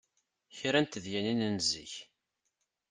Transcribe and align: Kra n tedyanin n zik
Kra 0.57 0.79
n 0.83 0.85
tedyanin 0.87 1.41
n 1.55 1.57
zik 1.69 1.93